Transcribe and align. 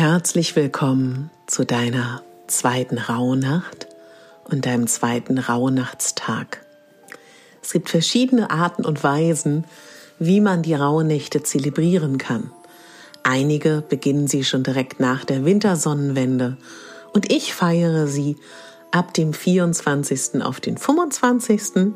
Herzlich 0.00 0.56
willkommen 0.56 1.28
zu 1.46 1.66
deiner 1.66 2.22
zweiten 2.46 2.96
Rauhnacht 2.96 3.86
und 4.44 4.64
deinem 4.64 4.86
zweiten 4.86 5.36
Rauhnachtstag. 5.36 6.64
Es 7.62 7.72
gibt 7.72 7.90
verschiedene 7.90 8.50
Arten 8.50 8.86
und 8.86 9.04
Weisen, 9.04 9.66
wie 10.18 10.40
man 10.40 10.62
die 10.62 10.72
Rauhnächte 10.72 11.42
zelebrieren 11.42 12.16
kann. 12.16 12.50
Einige 13.24 13.84
beginnen 13.86 14.26
sie 14.26 14.42
schon 14.42 14.62
direkt 14.62 15.00
nach 15.00 15.26
der 15.26 15.44
Wintersonnenwende 15.44 16.56
und 17.12 17.30
ich 17.30 17.52
feiere 17.52 18.06
sie 18.06 18.38
ab 18.92 19.12
dem 19.12 19.34
24. 19.34 20.42
auf 20.42 20.60
den 20.60 20.78
25. 20.78 21.92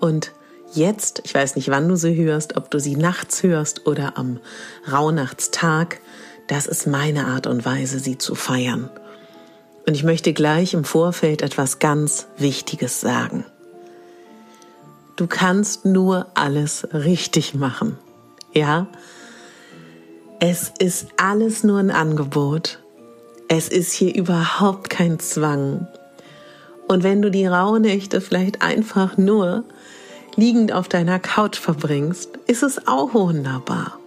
Und 0.00 0.32
jetzt, 0.72 1.22
ich 1.24 1.32
weiß 1.32 1.54
nicht, 1.54 1.68
wann 1.68 1.88
du 1.88 1.94
sie 1.94 2.16
hörst, 2.16 2.56
ob 2.56 2.68
du 2.72 2.80
sie 2.80 2.96
nachts 2.96 3.44
hörst 3.44 3.86
oder 3.86 4.18
am 4.18 4.40
Rauhnachtstag, 4.90 6.00
das 6.48 6.66
ist 6.66 6.86
meine 6.86 7.26
Art 7.26 7.46
und 7.46 7.64
Weise, 7.64 7.98
sie 7.98 8.18
zu 8.18 8.34
feiern. 8.34 8.90
Und 9.86 9.94
ich 9.94 10.04
möchte 10.04 10.32
gleich 10.32 10.74
im 10.74 10.84
Vorfeld 10.84 11.42
etwas 11.42 11.78
ganz 11.78 12.26
Wichtiges 12.36 13.00
sagen. 13.00 13.44
Du 15.16 15.26
kannst 15.26 15.84
nur 15.84 16.26
alles 16.34 16.86
richtig 16.92 17.54
machen. 17.54 17.98
Ja? 18.52 18.86
Es 20.40 20.72
ist 20.78 21.08
alles 21.16 21.64
nur 21.64 21.78
ein 21.78 21.90
Angebot. 21.90 22.78
Es 23.48 23.68
ist 23.68 23.92
hier 23.92 24.14
überhaupt 24.14 24.88
kein 24.90 25.18
Zwang. 25.18 25.86
Und 26.88 27.02
wenn 27.02 27.22
du 27.22 27.30
die 27.30 27.46
Rauhnächte 27.46 28.20
vielleicht 28.20 28.62
einfach 28.62 29.16
nur 29.16 29.64
liegend 30.36 30.72
auf 30.72 30.88
deiner 30.88 31.18
Couch 31.18 31.58
verbringst, 31.58 32.30
ist 32.46 32.62
es 32.62 32.86
auch 32.86 33.14
wunderbar 33.14 33.98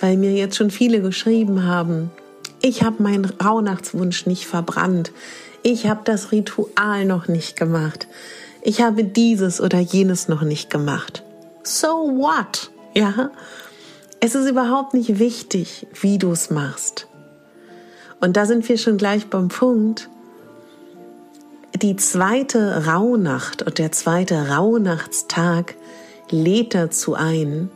weil 0.00 0.16
mir 0.16 0.32
jetzt 0.32 0.56
schon 0.56 0.70
viele 0.70 1.00
geschrieben 1.00 1.64
haben, 1.64 2.10
ich 2.62 2.82
habe 2.82 3.02
meinen 3.02 3.24
Rauhnachtswunsch 3.24 4.26
nicht 4.26 4.46
verbrannt, 4.46 5.12
ich 5.62 5.86
habe 5.86 6.00
das 6.04 6.32
Ritual 6.32 7.04
noch 7.04 7.28
nicht 7.28 7.56
gemacht, 7.56 8.06
ich 8.62 8.80
habe 8.80 9.04
dieses 9.04 9.60
oder 9.60 9.78
jenes 9.78 10.28
noch 10.28 10.42
nicht 10.42 10.70
gemacht. 10.70 11.22
So 11.62 11.88
what? 11.88 12.70
Ja, 12.94 13.30
es 14.20 14.34
ist 14.34 14.48
überhaupt 14.48 14.94
nicht 14.94 15.18
wichtig, 15.18 15.86
wie 16.00 16.18
du 16.18 16.32
es 16.32 16.50
machst. 16.50 17.06
Und 18.20 18.36
da 18.36 18.44
sind 18.44 18.68
wir 18.68 18.76
schon 18.76 18.98
gleich 18.98 19.28
beim 19.28 19.48
Punkt. 19.48 20.10
Die 21.80 21.96
zweite 21.96 22.86
Rauhnacht 22.86 23.62
und 23.62 23.78
der 23.78 23.92
zweite 23.92 24.50
Rauhnachtstag 24.50 25.74
lädt 26.30 26.74
dazu 26.74 27.14
ein, 27.14 27.70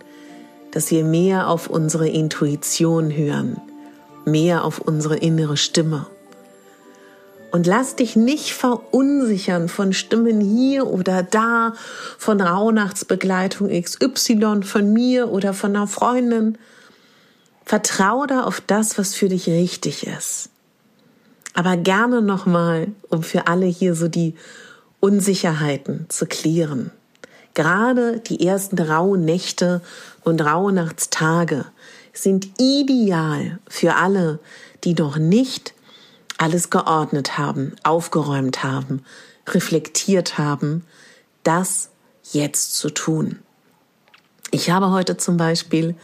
dass 0.74 0.90
wir 0.90 1.04
mehr 1.04 1.46
auf 1.48 1.68
unsere 1.68 2.08
Intuition 2.08 3.16
hören, 3.16 3.60
mehr 4.24 4.64
auf 4.64 4.80
unsere 4.80 5.16
innere 5.16 5.56
Stimme. 5.56 6.06
Und 7.52 7.68
lass 7.68 7.94
dich 7.94 8.16
nicht 8.16 8.54
verunsichern 8.54 9.68
von 9.68 9.92
Stimmen 9.92 10.40
hier 10.40 10.88
oder 10.88 11.22
da, 11.22 11.74
von 12.18 12.40
Rauhnachtsbegleitung 12.40 13.68
XY, 13.68 14.64
von 14.64 14.92
mir 14.92 15.30
oder 15.30 15.54
von 15.54 15.76
einer 15.76 15.86
Freundin. 15.86 16.58
Vertraue 17.64 18.26
da 18.26 18.42
auf 18.42 18.60
das, 18.60 18.98
was 18.98 19.14
für 19.14 19.28
dich 19.28 19.46
richtig 19.46 20.04
ist. 20.08 20.50
Aber 21.54 21.76
gerne 21.76 22.20
nochmal, 22.20 22.88
um 23.10 23.22
für 23.22 23.46
alle 23.46 23.66
hier 23.66 23.94
so 23.94 24.08
die 24.08 24.34
Unsicherheiten 24.98 26.06
zu 26.08 26.26
klären. 26.26 26.90
Gerade 27.54 28.18
die 28.18 28.46
ersten 28.46 28.78
rauen 28.78 29.24
Nächte 29.24 29.80
und 30.22 30.40
Rauhnachtstage 30.44 31.64
sind 32.12 32.48
ideal 32.60 33.58
für 33.68 33.94
alle, 33.94 34.40
die 34.82 34.94
noch 34.94 35.16
nicht 35.16 35.72
alles 36.36 36.70
geordnet 36.70 37.38
haben, 37.38 37.74
aufgeräumt 37.84 38.64
haben, 38.64 39.04
reflektiert 39.48 40.36
haben, 40.36 40.84
das 41.44 41.90
jetzt 42.32 42.74
zu 42.76 42.90
tun. 42.90 43.38
Ich 44.50 44.70
habe 44.70 44.90
heute 44.90 45.16
zum 45.16 45.36
Beispiel 45.36 45.94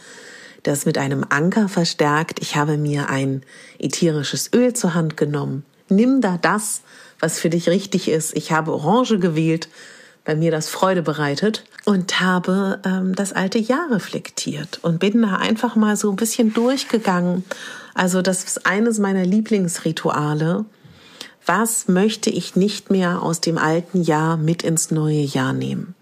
das 0.63 0.85
mit 0.85 0.97
einem 0.97 1.25
Anker 1.29 1.67
verstärkt. 1.67 2.39
Ich 2.41 2.55
habe 2.55 2.77
mir 2.77 3.09
ein 3.09 3.43
ätherisches 3.79 4.51
Öl 4.53 4.73
zur 4.73 4.93
Hand 4.93 5.17
genommen. 5.17 5.65
Nimm 5.89 6.21
da 6.21 6.37
das, 6.37 6.81
was 7.19 7.39
für 7.39 7.49
dich 7.49 7.67
richtig 7.67 8.07
ist. 8.07 8.35
Ich 8.37 8.51
habe 8.51 8.71
Orange 8.71 9.19
gewählt, 9.19 9.67
bei 10.23 10.35
mir 10.35 10.51
das 10.51 10.69
Freude 10.69 11.01
bereitet 11.01 11.63
und 11.85 12.19
habe 12.19 12.79
ähm, 12.85 13.15
das 13.15 13.33
alte 13.33 13.57
Jahr 13.57 13.89
reflektiert 13.91 14.79
und 14.83 14.99
bin 14.99 15.21
da 15.21 15.37
einfach 15.37 15.75
mal 15.75 15.95
so 15.95 16.09
ein 16.09 16.15
bisschen 16.15 16.53
durchgegangen. 16.53 17.43
Also 17.93 18.21
das 18.21 18.43
ist 18.43 18.65
eines 18.65 18.99
meiner 18.99 19.25
Lieblingsrituale. 19.25 20.65
Was 21.45 21.87
möchte 21.87 22.29
ich 22.29 22.55
nicht 22.55 22.91
mehr 22.91 23.23
aus 23.23 23.41
dem 23.41 23.57
alten 23.57 24.03
Jahr 24.03 24.37
mit 24.37 24.63
ins 24.63 24.91
neue 24.91 25.21
Jahr 25.21 25.53
nehmen? 25.53 25.95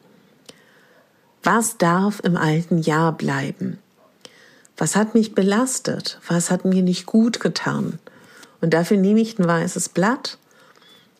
Was 1.41 1.77
darf 1.77 2.19
im 2.19 2.35
alten 2.35 2.79
Jahr 2.79 3.13
bleiben? 3.13 3.79
Was 4.77 4.97
hat 4.97 5.13
mich 5.13 5.33
belastet? 5.33 6.19
Was 6.27 6.51
hat 6.51 6.65
mir 6.65 6.83
nicht 6.83 7.05
gut 7.05 7.39
getan? 7.39 7.99
Und 8.59 8.73
dafür 8.73 8.97
nehme 8.97 9.21
ich 9.21 9.39
ein 9.39 9.47
weißes 9.47 9.89
Blatt 9.89 10.37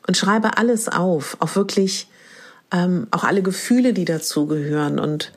und 0.06 0.18
schreibe 0.18 0.58
alles 0.58 0.90
auf, 0.90 1.38
auch 1.40 1.56
wirklich 1.56 2.09
ähm, 2.72 3.08
auch 3.12 3.24
alle 3.24 3.42
Gefühle, 3.42 3.94
die 3.94 4.06
dazugehören 4.06 5.00
und 5.00 5.32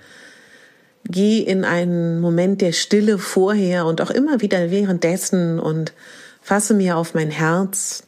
geh 1.05 1.41
in 1.41 1.65
einen 1.65 2.21
Moment 2.21 2.61
der 2.61 2.73
Stille 2.73 3.19
vorher 3.19 3.87
und 3.87 4.01
auch 4.01 4.11
immer 4.11 4.41
wieder 4.41 4.71
währenddessen 4.71 5.59
und 5.59 5.93
fasse 6.43 6.75
mir 6.75 6.97
auf 6.97 7.15
mein 7.15 7.31
Herz 7.31 8.05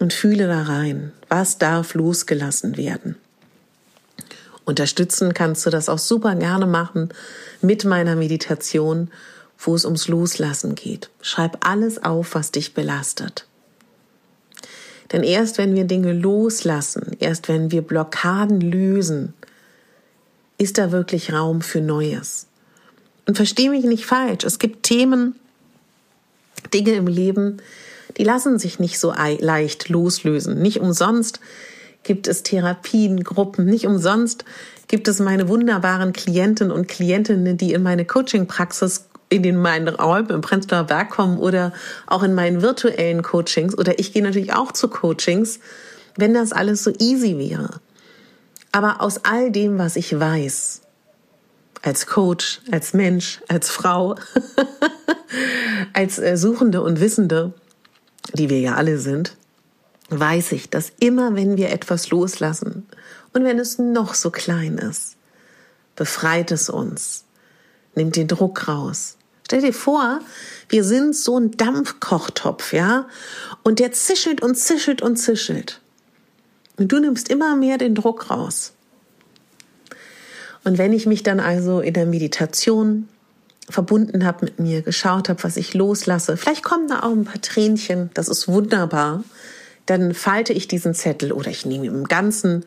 und 0.00 0.12
fühle 0.12 0.46
da 0.46 0.62
rein, 0.62 1.12
was 1.28 1.58
darf 1.58 1.94
losgelassen 1.94 2.76
werden. 2.76 3.16
Unterstützen 4.64 5.32
kannst 5.32 5.64
du 5.64 5.70
das 5.70 5.88
auch 5.88 5.98
super 5.98 6.34
gerne 6.34 6.66
machen 6.66 7.08
mit 7.62 7.84
meiner 7.84 8.16
Meditation, 8.16 9.10
wo 9.58 9.74
es 9.74 9.84
ums 9.84 10.08
Loslassen 10.08 10.74
geht. 10.74 11.10
Schreib 11.22 11.66
alles 11.66 12.02
auf, 12.04 12.34
was 12.34 12.52
dich 12.52 12.74
belastet. 12.74 13.47
Denn 15.12 15.22
erst 15.22 15.58
wenn 15.58 15.74
wir 15.74 15.84
Dinge 15.84 16.12
loslassen, 16.12 17.16
erst 17.18 17.48
wenn 17.48 17.70
wir 17.70 17.82
Blockaden 17.82 18.60
lösen, 18.60 19.34
ist 20.58 20.78
da 20.78 20.92
wirklich 20.92 21.32
Raum 21.32 21.62
für 21.62 21.80
Neues. 21.80 22.46
Und 23.26 23.36
verstehe 23.36 23.70
mich 23.70 23.84
nicht 23.84 24.06
falsch, 24.06 24.44
es 24.44 24.58
gibt 24.58 24.82
Themen, 24.82 25.34
Dinge 26.72 26.92
im 26.92 27.06
Leben, 27.06 27.58
die 28.16 28.24
lassen 28.24 28.58
sich 28.58 28.78
nicht 28.78 28.98
so 28.98 29.12
leicht 29.12 29.88
loslösen. 29.88 30.60
Nicht 30.60 30.80
umsonst 30.80 31.40
gibt 32.02 32.26
es 32.26 32.42
Therapien, 32.42 33.22
Gruppen, 33.22 33.66
nicht 33.66 33.86
umsonst 33.86 34.44
gibt 34.88 35.06
es 35.06 35.20
meine 35.20 35.48
wunderbaren 35.48 36.14
Klienten 36.14 36.70
und 36.70 36.88
Klientinnen, 36.88 37.58
die 37.58 37.74
in 37.74 37.82
meine 37.82 38.06
Coaching-Praxis 38.06 39.07
in 39.28 39.42
den 39.42 39.56
meinen 39.56 39.88
Räumen 39.88 40.30
im 40.30 40.40
Prenzlauer 40.40 40.84
Berg 40.84 41.10
kommen 41.10 41.38
oder 41.38 41.72
auch 42.06 42.22
in 42.22 42.34
meinen 42.34 42.62
virtuellen 42.62 43.22
Coachings 43.22 43.76
oder 43.76 43.98
ich 43.98 44.12
gehe 44.12 44.22
natürlich 44.22 44.54
auch 44.54 44.72
zu 44.72 44.88
Coachings, 44.88 45.60
wenn 46.16 46.34
das 46.34 46.52
alles 46.52 46.82
so 46.82 46.92
easy 46.98 47.38
wäre. 47.38 47.80
Aber 48.72 49.00
aus 49.00 49.24
all 49.24 49.50
dem, 49.50 49.78
was 49.78 49.96
ich 49.96 50.18
weiß, 50.18 50.82
als 51.82 52.06
Coach, 52.06 52.60
als 52.70 52.94
Mensch, 52.94 53.40
als 53.48 53.70
Frau, 53.70 54.16
als 55.92 56.18
äh, 56.18 56.36
Suchende 56.36 56.82
und 56.82 57.00
Wissende, 57.00 57.52
die 58.34 58.50
wir 58.50 58.60
ja 58.60 58.74
alle 58.74 58.98
sind, 58.98 59.36
weiß 60.10 60.52
ich, 60.52 60.70
dass 60.70 60.92
immer 61.00 61.34
wenn 61.34 61.56
wir 61.56 61.70
etwas 61.70 62.10
loslassen 62.10 62.86
und 63.32 63.44
wenn 63.44 63.58
es 63.58 63.78
noch 63.78 64.14
so 64.14 64.30
klein 64.30 64.78
ist, 64.78 65.16
befreit 65.96 66.50
es 66.50 66.70
uns, 66.70 67.24
nimmt 67.94 68.16
den 68.16 68.28
Druck 68.28 68.68
raus, 68.68 69.17
Stell 69.48 69.62
dir 69.62 69.72
vor, 69.72 70.20
wir 70.68 70.84
sind 70.84 71.16
so 71.16 71.38
ein 71.38 71.52
Dampfkochtopf, 71.52 72.74
ja? 72.74 73.08
Und 73.62 73.78
der 73.78 73.92
zischelt 73.92 74.42
und 74.42 74.56
zischelt 74.56 75.00
und 75.00 75.16
zischelt. 75.16 75.80
Und 76.76 76.92
du 76.92 76.98
nimmst 76.98 77.30
immer 77.30 77.56
mehr 77.56 77.78
den 77.78 77.94
Druck 77.94 78.28
raus. 78.28 78.74
Und 80.64 80.76
wenn 80.76 80.92
ich 80.92 81.06
mich 81.06 81.22
dann 81.22 81.40
also 81.40 81.80
in 81.80 81.94
der 81.94 82.04
Meditation 82.04 83.08
verbunden 83.70 84.26
habe 84.26 84.44
mit 84.44 84.60
mir, 84.60 84.82
geschaut 84.82 85.30
habe, 85.30 85.42
was 85.42 85.56
ich 85.56 85.72
loslasse. 85.72 86.36
Vielleicht 86.36 86.62
kommen 86.62 86.86
da 86.86 87.00
auch 87.00 87.12
ein 87.12 87.24
paar 87.24 87.40
Tränchen, 87.40 88.10
das 88.12 88.28
ist 88.28 88.48
wunderbar. 88.48 89.24
Dann 89.86 90.12
falte 90.12 90.52
ich 90.52 90.68
diesen 90.68 90.92
Zettel 90.92 91.32
oder 91.32 91.50
ich 91.50 91.64
nehme 91.64 91.86
im 91.86 92.04
Ganzen. 92.04 92.66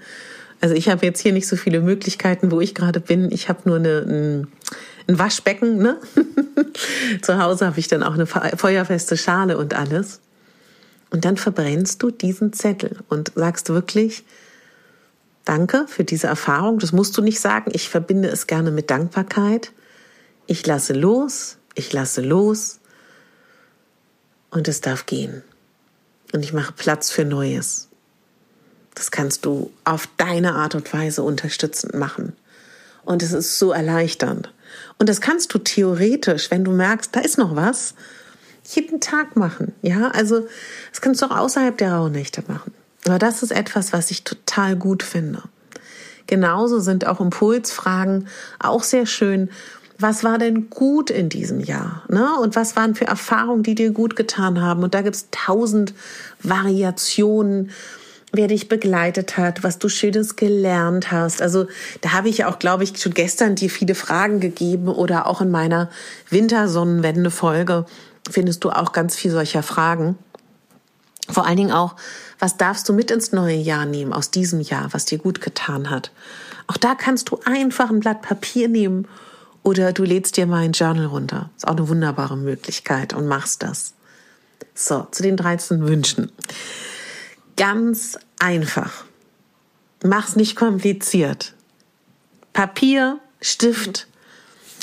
Also 0.62 0.76
ich 0.76 0.90
habe 0.90 1.06
jetzt 1.06 1.20
hier 1.20 1.34
nicht 1.34 1.48
so 1.48 1.56
viele 1.56 1.82
Möglichkeiten, 1.82 2.52
wo 2.52 2.62
ich 2.62 2.76
gerade 2.76 3.00
bin. 3.00 3.32
Ich 3.32 3.50
habe 3.50 3.62
nur 3.66 3.78
eine, 3.78 4.00
ein, 4.08 4.48
ein 5.08 5.20
Waschbecken. 5.20 5.80
Ne? 5.80 6.00
Zu 7.24 7.40
Hause 7.40 7.66
habe 7.66 7.80
ich 7.80 7.88
dann 7.88 8.04
auch 8.04 8.14
eine 8.14 8.28
feuerfeste 8.28 9.18
Schale 9.18 9.58
und 9.58 9.74
alles. 9.74 10.22
Und 11.10 11.26
dann 11.26 11.36
verbrennst 11.36 12.02
du 12.04 12.12
diesen 12.12 12.54
Zettel 12.54 12.98
und 13.10 13.34
sagst 13.36 13.70
wirklich, 13.70 14.24
danke 15.44 15.86
für 15.88 16.04
diese 16.04 16.28
Erfahrung. 16.28 16.78
Das 16.78 16.94
musst 16.94 17.18
du 17.18 17.24
nicht 17.24 17.40
sagen. 17.40 17.72
Ich 17.74 17.90
verbinde 17.90 18.30
es 18.30 18.46
gerne 18.46 18.70
mit 18.70 18.92
Dankbarkeit. 18.92 19.74
Ich 20.46 20.66
lasse 20.66 20.94
los, 20.94 21.58
ich 21.74 21.92
lasse 21.92 22.22
los 22.22 22.80
und 24.52 24.68
es 24.68 24.82
darf 24.82 25.08
gehen. 25.08 25.44
Und 26.34 26.44
ich 26.44 26.54
mache 26.54 26.74
Platz 26.74 27.10
für 27.10 27.26
Neues. 27.26 27.91
Das 28.96 29.12
kannst 29.12 29.46
du 29.46 29.72
auf 29.84 30.08
deine 30.18 30.54
Art 30.54 30.76
und 30.76 30.92
Weise 30.94 31.24
unterstützend 31.24 31.94
machen. 31.94 32.34
Und 33.04 33.24
es 33.24 33.32
ist 33.32 33.58
so 33.58 33.72
erleichternd. 33.72 34.52
Und 35.00 35.10
das 35.10 35.22
kannst 35.22 35.54
du 35.54 35.58
theoretisch, 35.58 36.52
wenn 36.52 36.64
du 36.64 36.72
merkst, 36.72 37.16
da 37.16 37.22
ist 37.22 37.38
noch 37.38 37.56
was, 37.56 37.96
jeden 38.64 39.02
Tag 39.02 39.36
machen. 39.36 39.74
Ja, 39.82 40.10
also 40.12 40.48
das 40.92 41.02
kannst 41.02 41.22
du 41.22 41.26
auch 41.26 41.36
außerhalb 41.36 41.78
der 41.78 41.94
Rauhnächte 41.94 42.44
machen. 42.48 42.74
Aber 43.06 43.18
das 43.18 43.42
ist 43.42 43.52
etwas, 43.52 43.94
was 43.94 44.12
ich 44.12 44.24
total 44.24 44.76
gut 44.76 45.04
finde. 45.04 45.42
Genauso 46.28 46.80
sind 46.80 47.08
auch 47.08 47.20
Impulsfragen 47.20 48.28
auch 48.60 48.84
sehr 48.84 49.06
schön, 49.06 49.50
was 49.98 50.24
war 50.24 50.38
denn 50.38 50.70
gut 50.70 51.10
in 51.10 51.30
diesem 51.30 51.60
Jahr? 51.60 52.04
Ne? 52.10 52.28
Und 52.40 52.56
was 52.56 52.76
waren 52.76 52.96
für 52.96 53.06
Erfahrungen, 53.06 53.64
die 53.64 53.76
dir 53.76 53.92
gut 53.92 54.16
getan 54.16 54.62
haben? 54.62 54.84
Und 54.84 54.94
da 54.96 55.02
gibt 55.02 55.16
es 55.16 55.28
tausend 55.32 55.94
Variationen, 56.42 57.72
wer 58.34 58.48
dich 58.48 58.70
begleitet 58.70 59.38
hat, 59.38 59.64
was 59.64 59.78
du 59.78 59.90
Schönes 59.90 60.36
gelernt 60.36 61.12
hast. 61.12 61.42
Also 61.42 61.68
da 62.02 62.14
habe 62.14 62.30
ich 62.30 62.40
ja 62.40 62.50
auch, 62.50 62.60
glaube 62.60 62.84
ich, 62.84 62.98
schon 62.98 63.14
gestern 63.14 63.56
dir 63.56 63.70
viele 63.70 63.96
Fragen 63.96 64.40
gegeben 64.40 64.88
oder 64.88 65.28
auch 65.28 65.42
in 65.42 65.52
meiner 65.52 65.90
Wintersonnenwende-Folge 66.30 67.86
findest 68.30 68.64
du 68.64 68.70
auch 68.70 68.94
ganz 68.94 69.16
viel 69.16 69.32
solcher 69.32 69.64
Fragen. 69.64 70.18
Vor 71.30 71.46
allen 71.46 71.58
Dingen 71.58 71.72
auch, 71.72 71.96
was 72.40 72.58
darfst 72.58 72.88
du 72.88 72.94
mit 72.94 73.12
ins 73.12 73.32
neue 73.32 73.56
Jahr 73.56 73.86
nehmen 73.86 74.14
aus 74.14 74.32
diesem 74.32 74.62
Jahr, 74.62 74.90
was 74.92 75.06
dir 75.06 75.18
gut 75.18 75.42
getan 75.42 75.90
hat? 75.90 76.12
Auch 76.68 76.78
da 76.78 76.96
kannst 76.96 77.30
du 77.30 77.40
einfach 77.46 77.90
ein 77.90 78.00
Blatt 78.00 78.22
Papier 78.22 78.68
nehmen 78.68 79.08
oder 79.64 79.94
du 79.94 80.04
lädst 80.04 80.38
dir 80.38 80.48
mal 80.48 80.64
ein 80.64 80.72
Journal 80.72 81.06
runter. 81.06 81.50
Ist 81.58 81.68
auch 81.68 81.76
eine 81.76 81.88
wunderbare 81.90 82.38
Möglichkeit 82.38 83.14
und 83.14 83.28
machst 83.28 83.64
das. 83.64 83.94
So, 84.74 85.08
zu 85.12 85.22
den 85.22 85.38
13 85.38 85.88
Wünschen. 85.88 86.32
Ganz 87.62 88.18
einfach. 88.40 89.04
Mach's 90.04 90.36
nicht 90.36 90.56
kompliziert. 90.56 91.54
Papier, 92.54 93.20
Stift, 93.40 94.08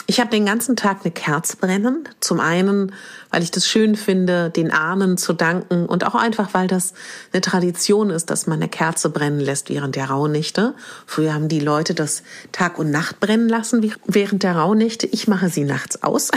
ich 0.07 0.21
habe 0.21 0.31
den 0.31 0.47
ganzen 0.47 0.77
Tag 0.77 1.01
eine 1.03 1.11
Kerze 1.11 1.57
brennen. 1.57 2.09
Zum 2.21 2.39
einen, 2.39 2.95
weil 3.31 3.43
ich 3.43 3.51
das 3.51 3.67
schön 3.67 3.97
finde, 3.97 4.51
den 4.51 4.71
Ahnen 4.71 5.19
zu 5.19 5.33
danken 5.33 5.87
und 5.87 6.07
auch 6.07 6.15
einfach, 6.15 6.55
weil 6.55 6.69
das 6.69 6.95
eine 7.33 7.41
Tradition 7.41 8.11
ist, 8.11 8.31
dass 8.31 8.47
man 8.47 8.61
eine 8.61 8.69
Kerze 8.69 9.11
brennen 9.11 9.41
lässt 9.41 9.71
während 9.71 9.97
der 9.97 10.11
Rauhnächte. 10.11 10.75
Früher 11.05 11.35
haben 11.35 11.49
die 11.49 11.59
Leute 11.59 11.95
das 11.95 12.23
Tag 12.53 12.79
und 12.79 12.93
Nacht 12.93 13.19
brennen 13.19 13.49
lassen 13.49 13.93
während 14.07 14.45
der 14.45 14.55
Rauhnächte. 14.55 15.09
Ich 15.09 15.27
mache 15.27 15.49
sie 15.49 15.65
nachts 15.65 16.05
aus. 16.05 16.31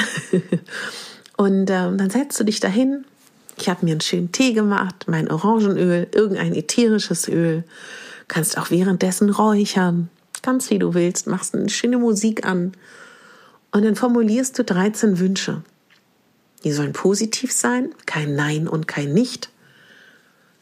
und 1.38 1.70
äh, 1.70 1.96
dann 1.96 2.10
setzt 2.10 2.40
du 2.40 2.46
dich 2.46 2.62
dahin. 2.62 3.06
Ich 3.62 3.70
habe 3.70 3.86
mir 3.86 3.92
einen 3.92 4.02
schönen 4.02 4.32
Tee 4.32 4.54
gemacht, 4.54 5.06
mein 5.08 5.30
Orangenöl, 5.30 6.08
irgendein 6.16 6.56
ätherisches 6.56 7.28
Öl. 7.28 7.64
Kannst 8.28 8.58
auch 8.58 8.72
währenddessen 8.72 9.30
räuchern, 9.30 10.10
ganz 10.42 10.72
wie 10.72 10.80
du 10.80 10.96
willst, 10.96 11.28
machst 11.28 11.54
eine 11.54 11.70
schöne 11.70 12.00
Musik 12.00 12.44
an 12.44 12.72
und 13.72 13.86
dann 13.86 13.96
formulierst 13.96 14.58
du 14.58 14.64
13 14.64 15.20
Wünsche. 15.20 15.62
Die 16.64 16.72
sollen 16.72 16.94
positiv 16.94 17.52
sein, 17.52 17.94
kein 18.08 18.36
Nein 18.36 18.68
und 18.68 18.88
kein 18.88 19.14
Nicht. 19.14 19.50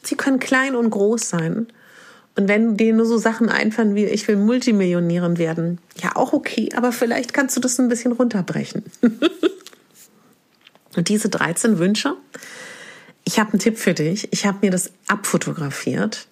Sie 0.04 0.16
können 0.16 0.40
klein 0.40 0.76
und 0.76 0.90
groß 0.90 1.30
sein. 1.30 1.68
Und 2.36 2.50
wenn 2.50 2.76
dir 2.76 2.94
nur 2.94 3.06
so 3.06 3.18
Sachen 3.18 3.48
einfallen 3.48 3.96
wie, 3.96 4.06
ich 4.06 4.28
will 4.28 4.36
Multimillionärin 4.36 5.38
werden, 5.38 5.80
ja 6.02 6.18
auch 6.18 6.34
okay, 6.34 6.70
aber 6.76 6.92
vielleicht 6.92 7.34
kannst 7.34 7.56
du 7.56 7.62
das 7.62 7.80
ein 7.80 7.88
bisschen 7.88 8.12
runterbrechen. 8.12 8.84
und 10.98 11.08
diese 11.08 11.30
13 11.30 11.80
Wünsche, 11.80 12.16
ich 13.30 13.40
habe 13.40 13.52
einen 13.52 13.60
Tipp 13.60 13.78
für 13.78 13.94
dich. 13.94 14.28
Ich 14.32 14.46
habe 14.46 14.60
mir 14.62 14.72
das 14.72 14.92
abfotografiert 15.08 16.28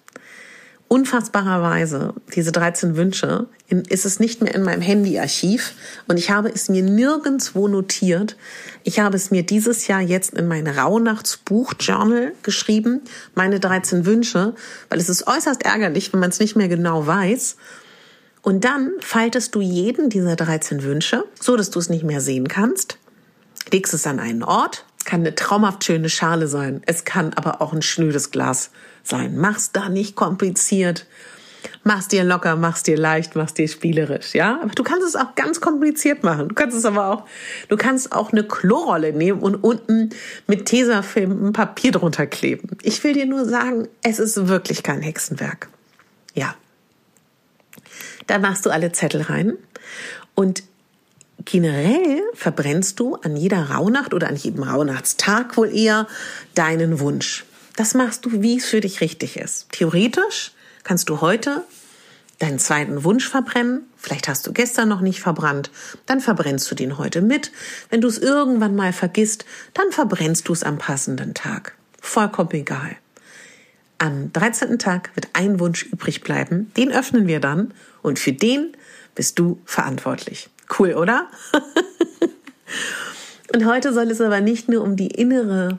unfassbarerweise, 0.88 2.14
diese 2.34 2.50
13 2.50 2.96
Wünsche, 2.96 3.46
ist 3.68 4.06
es 4.06 4.20
nicht 4.20 4.40
mehr 4.40 4.54
in 4.54 4.62
meinem 4.62 4.80
Handyarchiv 4.80 5.74
und 6.08 6.16
ich 6.16 6.30
habe 6.30 6.48
es 6.48 6.70
mir 6.70 6.82
nirgendwo 6.82 7.68
notiert. 7.68 8.36
Ich 8.84 8.98
habe 8.98 9.16
es 9.16 9.30
mir 9.30 9.42
dieses 9.42 9.86
Jahr 9.86 10.00
jetzt 10.00 10.32
in 10.32 10.48
mein 10.48 10.66
Rauhnachtsbuch-Journal 10.66 12.32
geschrieben, 12.42 13.02
meine 13.34 13.60
13 13.60 14.06
Wünsche, 14.06 14.54
weil 14.88 14.98
es 14.98 15.10
ist 15.10 15.26
äußerst 15.26 15.62
ärgerlich, 15.62 16.12
wenn 16.12 16.20
man 16.20 16.30
es 16.30 16.40
nicht 16.40 16.56
mehr 16.56 16.68
genau 16.68 17.06
weiß. 17.06 17.56
Und 18.40 18.64
dann 18.64 18.92
faltest 19.00 19.54
du 19.54 19.60
jeden 19.60 20.08
dieser 20.08 20.36
13 20.36 20.82
Wünsche, 20.82 21.24
so 21.38 21.56
dass 21.56 21.68
du 21.68 21.78
es 21.80 21.90
nicht 21.90 22.04
mehr 22.04 22.22
sehen 22.22 22.48
kannst, 22.48 22.96
legst 23.70 23.92
es 23.92 24.06
an 24.06 24.20
einen 24.20 24.42
Ort, 24.42 24.86
kann 25.08 25.20
eine 25.20 25.34
traumhaft 25.34 25.84
schöne 25.84 26.10
Schale 26.10 26.48
sein, 26.48 26.82
es 26.84 27.06
kann 27.06 27.32
aber 27.32 27.62
auch 27.62 27.72
ein 27.72 27.80
schnödes 27.80 28.30
Glas 28.30 28.70
sein. 29.02 29.38
Mach's 29.38 29.72
da 29.72 29.88
nicht 29.88 30.16
kompliziert. 30.16 31.06
Mach's 31.82 32.08
dir 32.08 32.24
locker, 32.24 32.56
mach's 32.56 32.82
dir 32.82 32.98
leicht, 32.98 33.34
mach's 33.34 33.54
dir 33.54 33.68
spielerisch, 33.68 34.34
ja? 34.34 34.60
Aber 34.60 34.68
du 34.74 34.82
kannst 34.82 35.08
es 35.08 35.16
auch 35.16 35.34
ganz 35.34 35.62
kompliziert 35.62 36.24
machen. 36.24 36.48
Du 36.48 36.54
kannst 36.54 36.76
es 36.76 36.84
aber 36.84 37.06
auch, 37.06 37.24
du 37.70 37.78
kannst 37.78 38.12
auch 38.12 38.32
eine 38.32 38.44
Klorolle 38.44 39.14
nehmen 39.14 39.40
und 39.40 39.56
unten 39.56 40.10
mit 40.46 40.66
Tesafilm 40.66 41.48
ein 41.48 41.52
Papier 41.54 41.92
drunter 41.92 42.26
kleben. 42.26 42.76
Ich 42.82 43.02
will 43.02 43.14
dir 43.14 43.24
nur 43.24 43.46
sagen, 43.46 43.88
es 44.02 44.18
ist 44.18 44.46
wirklich 44.46 44.82
kein 44.82 45.00
Hexenwerk. 45.00 45.70
Ja. 46.34 46.54
Da 48.26 48.38
machst 48.38 48.66
du 48.66 48.70
alle 48.70 48.92
Zettel 48.92 49.22
rein 49.22 49.56
und 50.34 50.64
generell 51.50 52.22
verbrennst 52.34 53.00
du 53.00 53.14
an 53.16 53.34
jeder 53.34 53.70
Rauhnacht 53.70 54.12
oder 54.12 54.28
an 54.28 54.36
jedem 54.36 54.64
Rauhnachtstag 54.64 55.56
wohl 55.56 55.74
eher 55.74 56.06
deinen 56.54 57.00
Wunsch. 57.00 57.46
Das 57.74 57.94
machst 57.94 58.26
du, 58.26 58.42
wie 58.42 58.58
es 58.58 58.66
für 58.66 58.80
dich 58.80 59.00
richtig 59.00 59.38
ist. 59.38 59.66
Theoretisch 59.72 60.52
kannst 60.84 61.08
du 61.08 61.22
heute 61.22 61.64
deinen 62.38 62.58
zweiten 62.58 63.02
Wunsch 63.02 63.26
verbrennen. 63.26 63.84
Vielleicht 63.96 64.28
hast 64.28 64.46
du 64.46 64.52
gestern 64.52 64.90
noch 64.90 65.00
nicht 65.00 65.20
verbrannt. 65.20 65.70
Dann 66.04 66.20
verbrennst 66.20 66.70
du 66.70 66.74
den 66.74 66.98
heute 66.98 67.22
mit. 67.22 67.50
Wenn 67.88 68.02
du 68.02 68.08
es 68.08 68.18
irgendwann 68.18 68.76
mal 68.76 68.92
vergisst, 68.92 69.46
dann 69.72 69.90
verbrennst 69.90 70.48
du 70.48 70.52
es 70.52 70.62
am 70.62 70.76
passenden 70.76 71.32
Tag. 71.32 71.74
Vollkommen 71.98 72.50
egal. 72.52 72.94
Am 73.96 74.34
13. 74.34 74.78
Tag 74.78 75.16
wird 75.16 75.28
ein 75.32 75.60
Wunsch 75.60 75.84
übrig 75.84 76.20
bleiben. 76.20 76.70
Den 76.76 76.92
öffnen 76.92 77.26
wir 77.26 77.40
dann. 77.40 77.72
Und 78.02 78.18
für 78.18 78.34
den 78.34 78.76
bist 79.14 79.38
du 79.38 79.62
verantwortlich. 79.64 80.50
Cool, 80.76 80.94
oder? 80.94 81.28
und 83.54 83.66
heute 83.66 83.92
soll 83.92 84.10
es 84.10 84.20
aber 84.20 84.40
nicht 84.40 84.68
nur 84.68 84.82
um 84.82 84.96
die 84.96 85.08
innere 85.08 85.78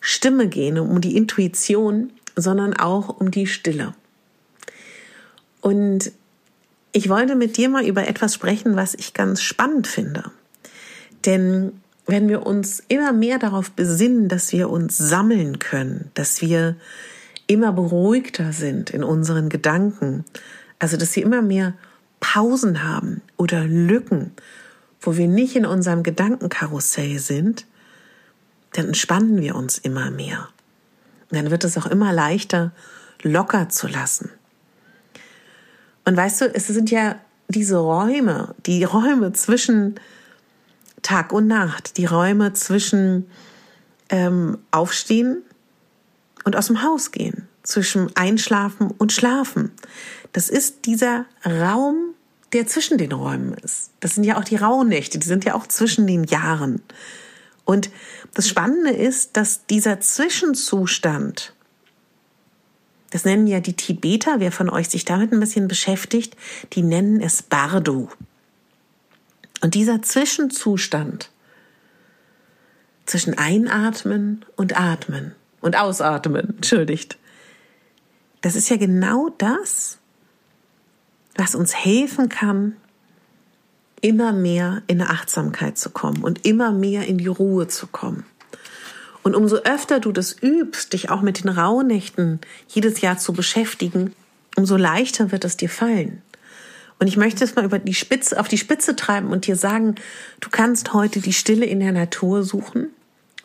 Stimme 0.00 0.48
gehen, 0.48 0.78
um 0.78 1.00
die 1.00 1.16
Intuition, 1.16 2.12
sondern 2.36 2.74
auch 2.74 3.20
um 3.20 3.30
die 3.30 3.46
Stille. 3.46 3.94
Und 5.60 6.12
ich 6.92 7.08
wollte 7.08 7.36
mit 7.36 7.56
dir 7.56 7.68
mal 7.68 7.84
über 7.84 8.08
etwas 8.08 8.34
sprechen, 8.34 8.76
was 8.76 8.94
ich 8.94 9.14
ganz 9.14 9.42
spannend 9.42 9.86
finde. 9.86 10.24
Denn 11.26 11.80
wenn 12.06 12.28
wir 12.28 12.46
uns 12.46 12.82
immer 12.88 13.12
mehr 13.12 13.38
darauf 13.38 13.70
besinnen, 13.70 14.28
dass 14.28 14.52
wir 14.52 14.70
uns 14.70 14.96
sammeln 14.96 15.58
können, 15.58 16.10
dass 16.14 16.40
wir 16.40 16.76
immer 17.46 17.72
beruhigter 17.72 18.52
sind 18.52 18.90
in 18.90 19.04
unseren 19.04 19.48
Gedanken, 19.48 20.24
also 20.78 20.96
dass 20.96 21.14
wir 21.14 21.22
immer 21.22 21.42
mehr 21.42 21.74
Pausen 22.20 22.84
haben 22.84 23.22
oder 23.36 23.64
Lücken, 23.64 24.32
wo 25.00 25.16
wir 25.16 25.26
nicht 25.26 25.56
in 25.56 25.66
unserem 25.66 26.02
Gedankenkarussell 26.02 27.18
sind, 27.18 27.66
dann 28.72 28.86
entspannen 28.86 29.40
wir 29.40 29.56
uns 29.56 29.78
immer 29.78 30.10
mehr. 30.10 30.48
Und 31.30 31.38
dann 31.38 31.50
wird 31.50 31.64
es 31.64 31.78
auch 31.78 31.86
immer 31.86 32.12
leichter, 32.12 32.72
locker 33.22 33.68
zu 33.68 33.88
lassen. 33.88 34.30
Und 36.04 36.16
weißt 36.16 36.42
du, 36.42 36.54
es 36.54 36.66
sind 36.66 36.90
ja 36.90 37.16
diese 37.48 37.76
Räume, 37.78 38.54
die 38.66 38.84
Räume 38.84 39.32
zwischen 39.32 39.98
Tag 41.02 41.32
und 41.32 41.46
Nacht, 41.46 41.96
die 41.96 42.06
Räume 42.06 42.52
zwischen 42.52 43.26
ähm, 44.08 44.58
Aufstehen 44.70 45.42
und 46.44 46.56
aus 46.56 46.66
dem 46.66 46.82
Haus 46.82 47.10
gehen, 47.10 47.48
zwischen 47.62 48.14
Einschlafen 48.16 48.90
und 48.90 49.12
Schlafen. 49.12 49.72
Das 50.32 50.48
ist 50.48 50.86
dieser 50.86 51.26
Raum 51.44 52.14
der 52.52 52.66
zwischen 52.66 52.98
den 52.98 53.12
Räumen 53.12 53.54
ist. 53.54 53.92
Das 54.00 54.14
sind 54.14 54.24
ja 54.24 54.36
auch 54.38 54.44
die 54.44 54.56
Rauhnächte, 54.56 55.18
die 55.18 55.26
sind 55.26 55.44
ja 55.44 55.54
auch 55.54 55.66
zwischen 55.66 56.06
den 56.06 56.24
Jahren. 56.24 56.82
Und 57.64 57.90
das 58.34 58.48
Spannende 58.48 58.90
ist, 58.90 59.36
dass 59.36 59.66
dieser 59.66 60.00
Zwischenzustand, 60.00 61.54
das 63.10 63.24
nennen 63.24 63.46
ja 63.46 63.60
die 63.60 63.74
Tibeter, 63.76 64.40
wer 64.40 64.50
von 64.50 64.68
euch 64.68 64.88
sich 64.88 65.04
damit 65.04 65.32
ein 65.32 65.40
bisschen 65.40 65.68
beschäftigt, 65.68 66.36
die 66.72 66.82
nennen 66.82 67.20
es 67.20 67.42
Bardo. 67.42 68.08
Und 69.60 69.74
dieser 69.74 70.02
Zwischenzustand 70.02 71.30
zwischen 73.06 73.36
Einatmen 73.38 74.44
und 74.56 74.78
Atmen 74.78 75.34
und 75.60 75.76
Ausatmen, 75.76 76.48
entschuldigt, 76.56 77.18
das 78.40 78.56
ist 78.56 78.70
ja 78.70 78.76
genau 78.76 79.28
das, 79.38 79.99
was 81.40 81.54
uns 81.54 81.74
helfen 81.74 82.28
kann, 82.28 82.76
immer 84.02 84.32
mehr 84.32 84.82
in 84.86 85.00
eine 85.00 85.10
Achtsamkeit 85.10 85.78
zu 85.78 85.88
kommen 85.88 86.22
und 86.22 86.46
immer 86.46 86.70
mehr 86.70 87.06
in 87.06 87.16
die 87.16 87.28
Ruhe 87.28 87.66
zu 87.66 87.86
kommen. 87.86 88.24
Und 89.22 89.34
umso 89.34 89.56
öfter 89.56 90.00
du 90.00 90.12
das 90.12 90.36
übst, 90.42 90.92
dich 90.92 91.08
auch 91.08 91.22
mit 91.22 91.42
den 91.42 91.48
Rauhnächten 91.48 92.40
jedes 92.68 93.00
Jahr 93.00 93.16
zu 93.16 93.32
beschäftigen, 93.32 94.14
umso 94.56 94.76
leichter 94.76 95.32
wird 95.32 95.44
es 95.46 95.56
dir 95.56 95.70
fallen. 95.70 96.20
Und 96.98 97.06
ich 97.06 97.16
möchte 97.16 97.42
es 97.42 97.54
mal 97.54 97.64
über 97.64 97.78
die 97.78 97.94
Spitze, 97.94 98.38
auf 98.38 98.48
die 98.48 98.58
Spitze 98.58 98.94
treiben 98.94 99.30
und 99.30 99.46
dir 99.46 99.56
sagen, 99.56 99.94
du 100.40 100.50
kannst 100.50 100.92
heute 100.92 101.20
die 101.20 101.32
Stille 101.32 101.64
in 101.64 101.80
der 101.80 101.92
Natur 101.92 102.42
suchen 102.42 102.88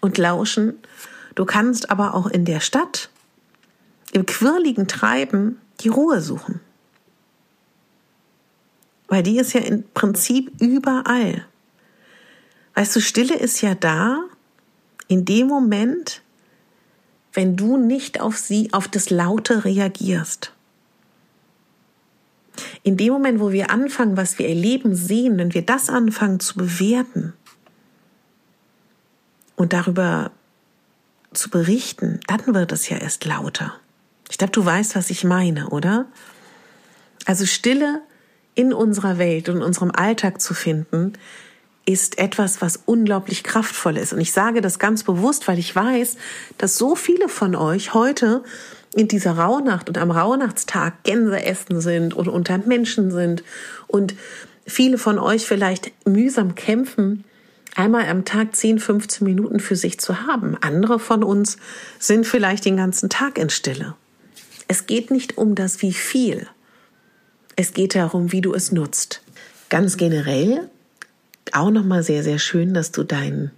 und 0.02 0.18
lauschen. 0.18 0.74
Du 1.36 1.46
kannst 1.46 1.90
aber 1.90 2.14
auch 2.14 2.28
in 2.28 2.44
der 2.44 2.60
Stadt, 2.60 3.10
im 4.12 4.26
quirligen 4.26 4.90
Treiben, 4.90 5.60
die 5.80 5.90
Ruhe 5.90 6.22
suchen. 6.22 6.60
Weil 9.16 9.24
die 9.24 9.40
ist 9.40 9.54
ja 9.54 9.62
im 9.62 9.86
Prinzip 9.94 10.52
überall. 10.60 11.46
Weißt 12.74 12.94
du, 12.98 13.00
Stille 13.00 13.34
ist 13.34 13.62
ja 13.62 13.74
da 13.74 14.26
in 15.08 15.24
dem 15.24 15.48
Moment, 15.48 16.22
wenn 17.32 17.56
du 17.56 17.78
nicht 17.78 18.20
auf 18.20 18.38
sie, 18.38 18.74
auf 18.74 18.90
das 18.90 19.12
Laute 19.12 19.64
reagierst. 19.64 20.52
In 22.84 22.98
dem 22.98 23.14
Moment, 23.14 23.40
wo 23.40 23.54
wir 23.54 23.70
anfangen, 23.70 24.18
was 24.18 24.38
wir 24.38 24.50
erleben, 24.50 24.98
sehen, 24.98 25.38
wenn 25.38 25.54
wir 25.54 25.66
das 25.66 25.90
anfangen 25.90 26.42
zu 26.42 26.58
bewerten 26.58 27.32
und 29.56 29.72
darüber 29.72 30.32
zu 31.32 31.50
berichten, 31.50 32.20
dann 32.28 32.54
wird 32.54 32.74
es 32.74 32.90
ja 32.90 32.98
erst 32.98 33.24
lauter. 33.24 33.80
Ich 34.30 34.38
glaube, 34.38 34.52
du 34.52 34.66
weißt, 34.66 34.98
was 34.98 35.10
ich 35.10 35.24
meine, 35.24 35.70
oder? 35.70 36.06
Also 37.26 37.46
Stille 37.46 38.02
in 38.56 38.74
unserer 38.74 39.18
Welt 39.18 39.50
und 39.50 39.62
unserem 39.62 39.92
Alltag 39.92 40.42
zu 40.42 40.54
finden, 40.54 41.14
ist 41.86 42.18
etwas, 42.18 42.62
was 42.62 42.80
unglaublich 42.86 43.44
kraftvoll 43.44 43.98
ist. 43.98 44.14
Und 44.14 44.20
ich 44.20 44.32
sage 44.32 44.62
das 44.62 44.80
ganz 44.80 45.04
bewusst, 45.04 45.48
weil 45.48 45.60
ich 45.60 45.76
weiß, 45.76 46.18
dass 46.58 46.78
so 46.78 46.96
viele 46.96 47.30
von 47.30 47.56
euch 47.56 47.94
heute 47.94 48.44
in 48.96 49.08
dieser 49.08 49.38
Rauhnacht 49.38 49.90
und 49.90 49.98
am 49.98 50.10
Rauhnachtstag 50.10 51.04
Gänse 51.04 51.46
essen 51.46 51.82
sind 51.82 52.14
und 52.14 52.28
unter 52.28 52.58
Menschen 52.60 53.12
sind 53.12 53.44
und 53.88 54.16
viele 54.66 54.98
von 54.98 55.20
euch 55.20 55.46
vielleicht 55.46 55.92
mühsam 56.08 56.56
kämpfen, 56.56 57.24
einmal 57.76 58.08
am 58.08 58.26
Tag 58.26 58.56
10, 58.56 58.80
15 58.80 59.26
Minuten 59.26 59.60
für 59.60 59.76
sich 59.76 60.00
zu 60.00 60.26
haben. 60.26 60.58
Andere 60.62 60.98
von 60.98 61.24
uns 61.24 61.58
sind 62.00 62.26
vielleicht 62.26 62.66
den 62.66 62.78
ganzen 62.78 63.10
Tag 63.10 63.38
in 63.38 63.50
Stille. 63.50 63.96
Es 64.68 64.88
geht 64.88 65.12
nicht 65.12 65.38
um 65.38 65.54
das 65.54 65.82
wie 65.82 65.94
viel. 65.94 66.48
Es 67.56 67.74
geht 67.74 67.96
darum, 67.96 68.32
wie 68.32 68.42
du 68.42 68.54
es 68.54 68.72
nutzt. 68.72 69.22
Ganz 69.70 69.98
generell 69.98 70.70
auch 71.52 71.70
nochmal 71.70 72.04
sehr, 72.04 72.24
sehr 72.24 72.40
schön, 72.40 72.74
dass 72.74 72.92
du 72.92 73.04
dein 73.04 73.52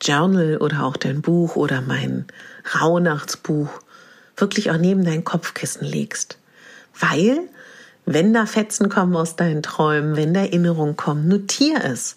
Journal 0.00 0.58
oder 0.58 0.84
auch 0.84 0.96
dein 0.96 1.20
Buch 1.20 1.56
oder 1.56 1.80
mein 1.80 2.26
Rauhnachtsbuch 2.74 3.68
wirklich 4.36 4.70
auch 4.70 4.76
neben 4.76 5.04
dein 5.04 5.24
Kopfkissen 5.24 5.86
legst. 5.86 6.38
Weil, 6.98 7.40
wenn 8.06 8.32
da 8.32 8.46
Fetzen 8.46 8.88
kommen 8.88 9.16
aus 9.16 9.36
deinen 9.36 9.62
Träumen, 9.62 10.16
wenn 10.16 10.32
da 10.32 10.40
Erinnerungen 10.40 10.96
kommen, 10.96 11.28
notier 11.28 11.84
es. 11.84 12.16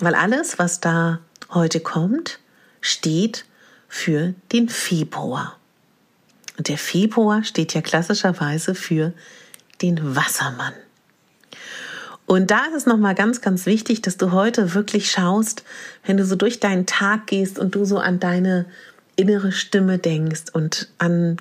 Weil 0.00 0.14
alles, 0.14 0.58
was 0.58 0.80
da 0.80 1.20
heute 1.50 1.80
kommt, 1.80 2.38
steht 2.80 3.44
für 3.88 4.34
den 4.52 4.68
Februar. 4.68 5.58
Und 6.58 6.68
der 6.68 6.78
Februar 6.78 7.44
steht 7.44 7.74
ja 7.74 7.82
klassischerweise 7.82 8.74
für 8.74 9.12
den 9.82 10.16
Wassermann. 10.16 10.74
Und 12.26 12.50
da 12.50 12.66
ist 12.66 12.74
es 12.74 12.86
nochmal 12.86 13.14
ganz, 13.14 13.40
ganz 13.40 13.66
wichtig, 13.66 14.02
dass 14.02 14.16
du 14.16 14.32
heute 14.32 14.74
wirklich 14.74 15.10
schaust, 15.10 15.62
wenn 16.04 16.16
du 16.16 16.24
so 16.24 16.34
durch 16.34 16.58
deinen 16.58 16.84
Tag 16.84 17.28
gehst 17.28 17.58
und 17.58 17.74
du 17.74 17.84
so 17.84 17.98
an 17.98 18.18
deine 18.18 18.66
innere 19.14 19.52
Stimme 19.52 19.98
denkst 19.98 20.44
und 20.52 20.88
an, 20.98 21.36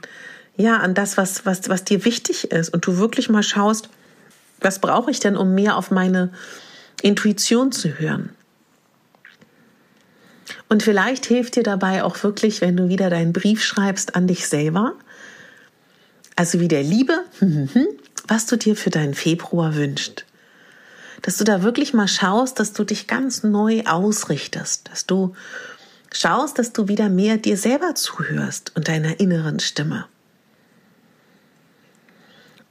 ja, 0.55 0.77
an 0.77 0.93
das, 0.93 1.17
was, 1.17 1.45
was, 1.45 1.69
was 1.69 1.83
dir 1.83 2.05
wichtig 2.05 2.51
ist 2.51 2.69
und 2.69 2.85
du 2.85 2.97
wirklich 2.97 3.29
mal 3.29 3.43
schaust, 3.43 3.89
was 4.61 4.79
brauche 4.79 5.11
ich 5.11 5.19
denn, 5.19 5.35
um 5.35 5.55
mehr 5.55 5.75
auf 5.75 5.91
meine 5.91 6.31
Intuition 7.01 7.71
zu 7.71 7.99
hören? 7.99 8.29
Und 10.69 10.83
vielleicht 10.83 11.25
hilft 11.25 11.55
dir 11.55 11.63
dabei 11.63 12.03
auch 12.03 12.21
wirklich, 12.23 12.61
wenn 12.61 12.77
du 12.77 12.89
wieder 12.89 13.09
deinen 13.09 13.33
Brief 13.33 13.63
schreibst 13.63 14.15
an 14.15 14.27
dich 14.27 14.47
selber. 14.47 14.93
Also 16.35 16.59
wie 16.59 16.67
der 16.67 16.83
Liebe, 16.83 17.23
was 18.27 18.45
du 18.45 18.57
dir 18.57 18.75
für 18.75 18.89
deinen 18.89 19.13
Februar 19.13 19.75
wünschst. 19.75 20.25
Dass 21.21 21.37
du 21.37 21.43
da 21.43 21.63
wirklich 21.63 21.93
mal 21.93 22.07
schaust, 22.07 22.59
dass 22.59 22.73
du 22.73 22.83
dich 22.83 23.07
ganz 23.07 23.43
neu 23.43 23.83
ausrichtest, 23.85 24.89
dass 24.89 25.05
du 25.05 25.33
schaust, 26.11 26.59
dass 26.59 26.73
du 26.73 26.87
wieder 26.87 27.09
mehr 27.09 27.37
dir 27.37 27.57
selber 27.57 27.95
zuhörst 27.95 28.75
und 28.75 28.87
deiner 28.87 29.19
inneren 29.19 29.59
Stimme. 29.59 30.05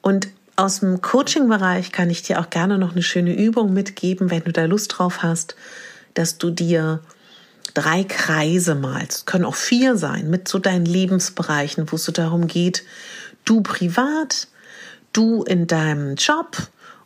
Und 0.03 0.29
aus 0.57 0.81
dem 0.81 1.01
Coaching-Bereich 1.01 1.91
kann 1.91 2.11
ich 2.11 2.23
dir 2.23 2.39
auch 2.39 2.51
gerne 2.51 2.79
noch 2.79 2.93
eine 2.93 3.03
schöne 3.03 3.35
Übung 3.35 3.73
mitgeben, 3.73 4.31
wenn 4.31 4.45
du 4.45 4.53
da 4.53 4.65
Lust 4.67 4.95
drauf 4.97 5.23
hast, 5.23 5.57
dass 6.15 6.39
du 6.39 6.51
dir 6.51 7.01
drei 7.75 8.05
Kreise 8.05 8.75
malst. 8.75 9.27
Können 9.27 9.45
auch 9.45 9.57
vier 9.57 9.97
sein, 9.97 10.31
mit 10.31 10.47
so 10.47 10.59
deinen 10.59 10.87
Lebensbereichen, 10.87 11.91
wo 11.91 11.97
es 11.97 12.05
so 12.05 12.13
darum 12.13 12.47
geht, 12.47 12.85
du 13.45 13.63
privat, 13.63 14.49
du 15.15 15.43
in 15.43 15.67
deinem 15.67 16.17
Job 16.17 16.57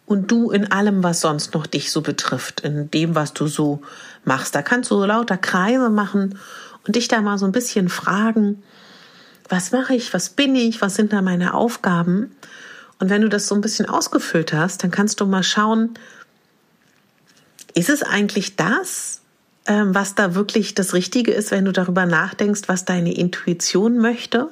und 0.06 0.30
du 0.30 0.50
in 0.50 0.72
allem, 0.72 1.02
was 1.02 1.20
sonst 1.20 1.54
noch 1.54 1.66
dich 1.66 1.92
so 1.92 2.00
betrifft, 2.00 2.60
in 2.60 2.90
dem, 2.90 3.14
was 3.14 3.34
du 3.34 3.46
so 3.46 3.82
machst. 4.24 4.54
Da 4.54 4.62
kannst 4.62 4.90
du 4.90 5.04
lauter 5.04 5.36
Kreise 5.36 5.90
machen 5.90 6.38
und 6.86 6.96
dich 6.96 7.08
da 7.08 7.20
mal 7.20 7.38
so 7.38 7.46
ein 7.46 7.52
bisschen 7.52 7.88
fragen, 7.88 8.62
was 9.48 9.72
mache 9.72 9.94
ich, 9.94 10.12
was 10.12 10.30
bin 10.30 10.54
ich, 10.54 10.80
was 10.80 10.94
sind 10.94 11.12
da 11.12 11.22
meine 11.22 11.54
Aufgaben? 11.54 12.34
Und 12.98 13.10
wenn 13.10 13.22
du 13.22 13.28
das 13.28 13.46
so 13.46 13.54
ein 13.54 13.60
bisschen 13.60 13.86
ausgefüllt 13.86 14.52
hast, 14.52 14.82
dann 14.82 14.90
kannst 14.90 15.20
du 15.20 15.26
mal 15.26 15.42
schauen, 15.42 15.94
ist 17.74 17.90
es 17.90 18.02
eigentlich 18.02 18.56
das, 18.56 19.20
ähm, 19.66 19.94
was 19.94 20.14
da 20.14 20.34
wirklich 20.34 20.74
das 20.74 20.94
Richtige 20.94 21.32
ist, 21.32 21.50
wenn 21.50 21.64
du 21.64 21.72
darüber 21.72 22.06
nachdenkst, 22.06 22.62
was 22.66 22.84
deine 22.84 23.14
Intuition 23.14 23.98
möchte? 23.98 24.48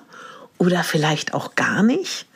Oder 0.59 0.85
vielleicht 0.85 1.35
auch 1.35 1.55
gar 1.55 1.83
nicht? 1.83 2.27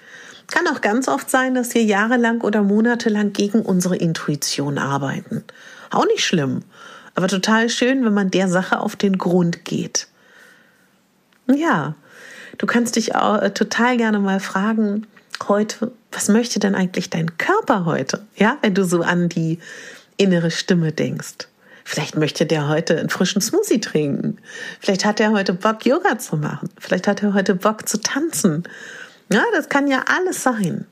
Kann 0.50 0.66
auch 0.66 0.80
ganz 0.80 1.08
oft 1.08 1.30
sein, 1.30 1.54
dass 1.54 1.74
wir 1.74 1.82
jahrelang 1.82 2.40
oder 2.40 2.62
monatelang 2.62 3.32
gegen 3.32 3.62
unsere 3.62 3.96
Intuition 3.96 4.78
arbeiten. 4.78 5.44
Auch 5.90 6.06
nicht 6.06 6.24
schlimm, 6.24 6.62
aber 7.14 7.28
total 7.28 7.68
schön, 7.68 8.04
wenn 8.04 8.14
man 8.14 8.30
der 8.30 8.48
Sache 8.48 8.80
auf 8.80 8.96
den 8.96 9.18
Grund 9.18 9.64
geht. 9.64 10.08
Ja, 11.46 11.94
du 12.58 12.66
kannst 12.66 12.96
dich 12.96 13.14
auch 13.14 13.40
äh, 13.40 13.50
total 13.50 13.96
gerne 13.96 14.18
mal 14.18 14.40
fragen, 14.40 15.06
heute, 15.48 15.92
was 16.12 16.28
möchte 16.28 16.58
denn 16.58 16.74
eigentlich 16.74 17.10
dein 17.10 17.38
Körper 17.38 17.84
heute? 17.84 18.20
Ja, 18.36 18.58
wenn 18.62 18.74
du 18.74 18.84
so 18.84 19.02
an 19.02 19.28
die 19.28 19.58
innere 20.16 20.50
Stimme 20.50 20.92
denkst. 20.92 21.48
Vielleicht 21.84 22.16
möchte 22.16 22.46
der 22.46 22.68
heute 22.68 22.98
einen 22.98 23.08
frischen 23.08 23.40
Smoothie 23.40 23.80
trinken. 23.80 24.36
Vielleicht 24.80 25.04
hat 25.04 25.18
er 25.18 25.32
heute 25.32 25.54
Bock, 25.54 25.84
Yoga 25.86 26.18
zu 26.18 26.36
machen. 26.36 26.68
Vielleicht 26.78 27.08
hat 27.08 27.22
er 27.22 27.34
heute 27.34 27.54
Bock 27.54 27.88
zu 27.88 28.00
tanzen. 28.00 28.64
Ja, 29.32 29.44
das 29.52 29.68
kann 29.68 29.86
ja 29.86 30.04
alles 30.06 30.42
sein. 30.42 30.86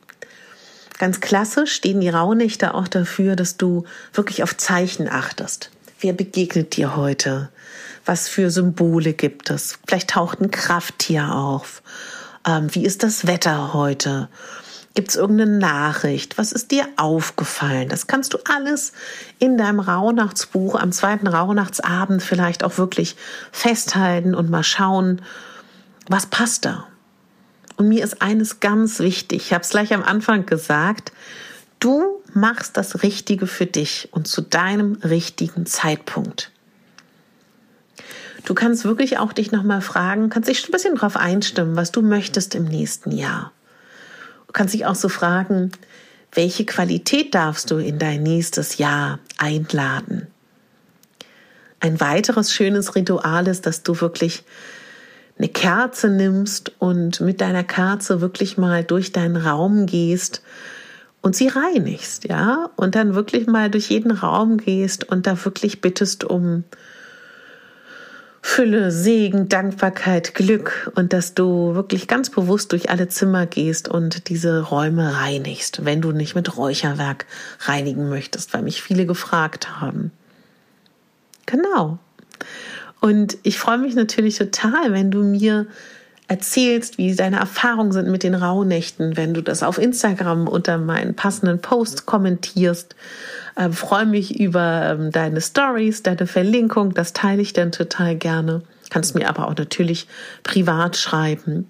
Ganz 0.99 1.21
klassisch 1.21 1.73
stehen 1.73 2.00
die 2.00 2.09
Rauhnächte 2.09 2.75
auch 2.75 2.88
dafür, 2.88 3.37
dass 3.37 3.57
du 3.57 3.85
wirklich 4.12 4.42
auf 4.42 4.57
Zeichen 4.57 5.09
achtest. 5.09 5.71
Wer 6.00 6.12
begegnet 6.12 6.76
dir 6.76 6.97
heute? 6.97 7.50
Was 8.04 8.28
für 8.28 8.50
Symbole 8.50 9.12
gibt 9.12 9.50
es? 9.50 9.78
Vielleicht 9.87 10.11
taucht 10.11 10.40
ein 10.40 10.50
Krafttier 10.50 11.35
auf. 11.35 11.83
Ähm, 12.47 12.73
wie 12.75 12.85
ist 12.85 13.02
das 13.02 13.26
Wetter 13.26 13.75
heute? 13.75 14.28
Gibt 14.95 15.11
es 15.11 15.16
irgendeine 15.16 15.59
Nachricht? 15.59 16.38
Was 16.38 16.52
ist 16.52 16.71
dir 16.71 16.87
aufgefallen? 16.97 17.88
Das 17.88 18.07
kannst 18.07 18.35
du 18.35 18.38
alles 18.45 18.92
in 19.38 19.59
deinem 19.59 19.80
Rauhnachtsbuch 19.80 20.76
am 20.76 20.92
zweiten 20.92 21.26
Rauhnachtsabend 21.26 22.23
vielleicht 22.23 22.64
auch 22.64 22.78
wirklich 22.78 23.16
festhalten 23.52 24.35
und 24.35 24.50
mal 24.50 24.64
schauen, 24.64 25.23
was 26.09 26.26
passt 26.26 26.64
da? 26.64 26.87
Und 27.78 27.88
mir 27.88 28.02
ist 28.02 28.20
eines 28.20 28.58
ganz 28.58 28.99
wichtig. 28.99 29.47
Ich 29.47 29.52
habe 29.52 29.62
es 29.62 29.70
gleich 29.70 29.94
am 29.94 30.02
Anfang 30.02 30.47
gesagt. 30.47 31.12
Du 31.78 32.20
machst 32.35 32.76
das 32.76 33.04
Richtige 33.04 33.47
für 33.47 33.66
dich 33.66 34.08
und 34.11 34.26
zu 34.26 34.42
deinem 34.42 34.94
richtigen 35.04 35.64
Zeitpunkt. 35.64 36.50
Du 38.44 38.54
kannst 38.54 38.85
wirklich 38.85 39.18
auch 39.18 39.32
dich 39.32 39.52
nochmal 39.52 39.80
fragen, 39.80 40.28
kannst 40.28 40.49
dich 40.49 40.68
ein 40.68 40.73
bisschen 40.73 40.97
darauf 40.97 41.16
einstimmen, 41.16 41.76
was 41.76 41.92
du 41.92 42.02
möchtest 42.02 42.56
im 42.56 42.64
nächsten 42.64 43.12
Jahr. 43.12 43.52
Du 44.49 44.52
kannst 44.52 44.75
dich 44.75 44.85
auch 44.85 44.97
so 44.97 45.08
fragen, 45.08 45.70
welche 46.32 46.66
Qualität 46.66 47.32
darfst 47.32 47.70
du 47.70 47.76
in 47.76 48.00
dein 48.00 48.25
nächstes 48.25 48.78
Jahr 48.78 49.20
einladen? 49.37 50.26
Ein 51.78 52.00
weiteres 52.00 52.52
schönes 52.52 52.97
Ritual 52.97 53.47
ist, 53.47 53.66
dass 53.66 53.85
du 53.85 54.00
wirklich 54.00 54.42
eine 55.38 55.49
Kerze 55.49 56.09
nimmst 56.09 56.73
und 56.78 57.21
mit 57.21 57.40
deiner 57.40 57.64
Kerze 57.64 58.21
wirklich 58.21 58.59
mal 58.59 58.85
durch 58.85 59.12
deinen 59.12 59.37
Raum 59.37 59.87
gehst 59.87 60.42
und 61.23 61.37
sie 61.37 61.49
reinigst, 61.49 62.25
ja, 62.28 62.71
und 62.76 62.95
dann 62.95 63.14
wirklich 63.14 63.47
mal 63.47 63.71
durch 63.71 63.90
jeden 63.90 64.11
Raum 64.11 64.59
gehst 64.59 65.09
und 65.09 65.26
da 65.26 65.45
wirklich 65.45 65.80
bittest 65.80 66.25
um 66.25 66.64
Fülle, 68.40 68.90
Segen, 68.90 69.49
Dankbarkeit, 69.49 70.35
Glück 70.35 70.90
und 70.95 71.12
dass 71.12 71.35
du 71.35 71.75
wirklich 71.75 72.09
ganz 72.09 72.30
bewusst 72.30 72.73
durch 72.73 72.88
alle 72.88 73.09
Zimmer 73.09 73.47
gehst 73.47 73.88
und 73.88 74.28
diese 74.28 74.62
Räume 74.62 75.16
reinigst, 75.16 75.85
wenn 75.85 76.00
du 76.00 76.12
nicht 76.12 76.35
mit 76.35 76.57
Räucherwerk 76.57 77.26
reinigen 77.61 78.09
möchtest, 78.09 78.54
weil 78.54 78.62
mich 78.62 78.80
viele 78.80 79.07
gefragt 79.07 79.80
haben. 79.80 80.12
Genau. 81.47 81.99
Und 83.00 83.38
ich 83.43 83.59
freue 83.59 83.78
mich 83.78 83.95
natürlich 83.95 84.38
total, 84.38 84.93
wenn 84.93 85.11
du 85.11 85.23
mir 85.23 85.67
erzählst, 86.28 86.99
wie 86.99 87.14
deine 87.14 87.38
Erfahrungen 87.38 87.93
sind 87.93 88.11
mit 88.11 88.23
den 88.23 88.35
Rauhnächten, 88.35 89.17
wenn 89.17 89.33
du 89.33 89.43
das 89.43 89.62
auf 89.62 89.78
Instagram 89.78 90.47
unter 90.47 90.76
meinen 90.76 91.14
passenden 91.14 91.61
Post 91.61 92.05
kommentierst. 92.05 92.95
Ähm, 93.57 93.73
freue 93.73 94.05
mich 94.05 94.38
über 94.38 94.90
ähm, 94.93 95.11
deine 95.11 95.40
Stories, 95.40 96.02
deine 96.02 96.26
Verlinkung, 96.26 96.93
das 96.93 97.14
teile 97.14 97.40
ich 97.40 97.55
dann 97.55 97.73
total 97.73 98.14
gerne. 98.14 98.62
Kannst 98.90 99.14
mir 99.14 99.28
aber 99.28 99.49
auch 99.49 99.57
natürlich 99.57 100.07
privat 100.43 100.97
schreiben. 100.97 101.67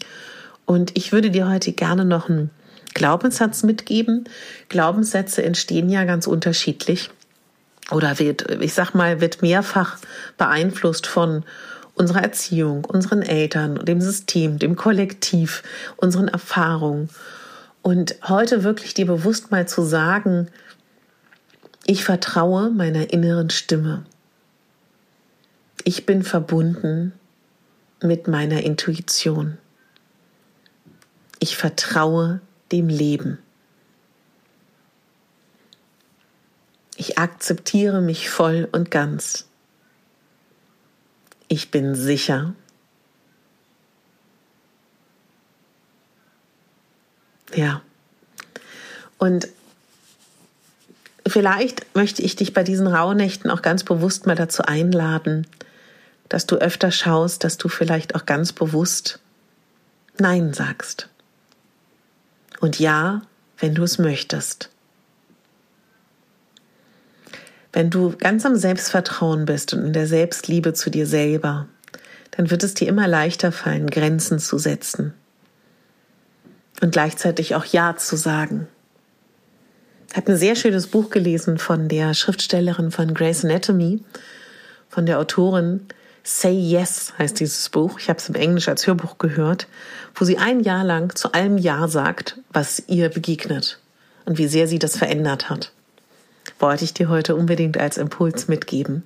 Und 0.66 0.97
ich 0.97 1.12
würde 1.12 1.30
dir 1.30 1.49
heute 1.49 1.73
gerne 1.73 2.04
noch 2.04 2.28
einen 2.28 2.50
Glaubenssatz 2.94 3.62
mitgeben. 3.62 4.25
Glaubenssätze 4.68 5.44
entstehen 5.44 5.88
ja 5.88 6.04
ganz 6.04 6.26
unterschiedlich 6.26 7.11
oder 7.90 8.18
wird, 8.18 8.50
ich 8.61 8.75
sag 8.75 8.95
mal, 8.95 9.21
wird 9.21 9.42
mehrfach 9.42 9.99
beeinflusst 10.37 11.07
von 11.07 11.45
unserer 11.95 12.23
Erziehung, 12.23 12.85
unseren 12.85 13.23
Eltern, 13.23 13.85
dem 13.85 14.00
System, 14.00 14.59
dem 14.59 14.76
Kollektiv, 14.76 15.62
unseren 15.97 16.28
Erfahrungen. 16.28 17.11
Und 17.83 18.16
heute 18.28 18.62
wirklich 18.62 18.95
dir 18.95 19.07
bewusst 19.07 19.50
mal 19.50 19.66
zu 19.66 19.83
sagen, 19.83 20.49
ich 21.87 22.04
vertraue 22.04 22.71
meiner 22.71 23.12
inneren 23.12 23.50
Stimme. 23.50 24.04
Ich 25.85 26.04
bin 26.04 26.23
verbunden 26.23 27.12
mit 28.02 28.28
meiner 28.28 28.62
Intuition. 28.62 29.57
Ich 31.40 31.57
vertraue 31.57 32.40
dem 32.73 32.88
Leben. 32.88 33.38
Ich 37.00 37.17
akzeptiere 37.17 38.00
mich 38.00 38.28
voll 38.28 38.69
und 38.73 38.90
ganz. 38.90 39.47
Ich 41.47 41.71
bin 41.71 41.95
sicher. 41.95 42.55
Ja. 47.55 47.83
Und 49.17 49.47
vielleicht 51.25 51.87
möchte 51.95 52.21
ich 52.23 52.35
dich 52.35 52.52
bei 52.52 52.64
diesen 52.64 52.88
Rauhnächten 52.88 53.49
auch 53.52 53.62
ganz 53.62 53.85
bewusst 53.85 54.26
mal 54.26 54.35
dazu 54.35 54.64
einladen, 54.64 55.47
dass 56.28 56.47
du 56.47 56.56
öfter 56.56 56.91
schaust, 56.91 57.45
dass 57.45 57.58
du 57.58 57.69
vielleicht 57.69 58.17
auch 58.17 58.26
ganz 58.26 58.52
bewusst 58.52 59.21
Nein 60.19 60.52
sagst. 60.52 61.08
Und 62.58 62.80
ja, 62.80 63.23
wenn 63.56 63.76
du 63.76 63.84
es 63.84 63.99
möchtest. 63.99 64.71
Wenn 67.78 67.91
du 67.91 68.12
ganz 68.19 68.45
am 68.45 68.56
Selbstvertrauen 68.56 69.45
bist 69.45 69.73
und 69.73 69.84
in 69.84 69.93
der 69.93 70.08
Selbstliebe 70.08 70.75
zu 70.75 70.91
dir 70.91 71.06
selber, 71.06 71.69
dann 72.32 72.50
wird 72.50 72.64
es 72.64 72.75
dir 72.75 72.88
immer 72.88 73.06
leichter 73.06 73.52
fallen, 73.52 73.86
Grenzen 73.86 74.41
zu 74.41 74.58
setzen 74.58 75.14
und 76.82 76.91
gleichzeitig 76.91 77.54
auch 77.54 77.64
Ja 77.64 77.95
zu 77.95 78.17
sagen. 78.17 78.67
Ich 80.10 80.17
habe 80.17 80.32
ein 80.32 80.36
sehr 80.36 80.56
schönes 80.56 80.88
Buch 80.88 81.10
gelesen 81.10 81.56
von 81.56 81.86
der 81.86 82.14
Schriftstellerin 82.14 82.91
von 82.91 83.14
Grey's 83.14 83.45
Anatomy, 83.45 84.02
von 84.88 85.06
der 85.06 85.21
Autorin. 85.21 85.86
Say 86.25 86.58
Yes 86.58 87.12
heißt 87.17 87.38
dieses 87.38 87.69
Buch. 87.69 88.00
Ich 88.00 88.08
habe 88.08 88.19
es 88.19 88.28
im 88.28 88.34
Englisch 88.34 88.67
als 88.67 88.88
Hörbuch 88.88 89.19
gehört, 89.19 89.69
wo 90.17 90.25
sie 90.25 90.38
ein 90.38 90.64
Jahr 90.64 90.82
lang 90.82 91.14
zu 91.14 91.30
allem 91.30 91.58
Ja 91.58 91.86
sagt, 91.86 92.41
was 92.52 92.82
ihr 92.88 93.08
begegnet 93.08 93.78
und 94.25 94.36
wie 94.36 94.49
sehr 94.49 94.67
sie 94.67 94.80
das 94.80 94.97
verändert 94.97 95.49
hat 95.49 95.71
wollte 96.58 96.84
ich 96.84 96.95
dir 96.95 97.08
heute 97.08 97.37
unbedingt 97.37 97.78
als 97.78 97.99
Impuls 97.99 98.49
mitgeben. 98.49 99.04